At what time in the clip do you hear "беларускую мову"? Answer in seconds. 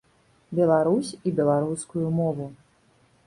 1.39-2.47